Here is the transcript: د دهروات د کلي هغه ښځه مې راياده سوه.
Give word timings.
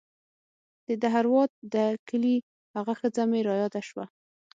د 0.87 0.89
دهروات 1.03 1.51
د 1.73 1.75
کلي 2.07 2.35
هغه 2.75 2.93
ښځه 2.99 3.23
مې 3.31 3.39
راياده 3.47 3.81
سوه. 3.89 4.05